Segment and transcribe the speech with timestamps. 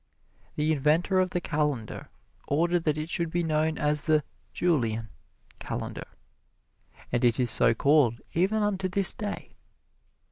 [0.55, 2.09] The inventor of the calendar
[2.47, 5.09] ordered that it should be known as the "Julian
[5.59, 6.07] Calendar,"
[7.11, 9.53] and it is so called, even unto this day.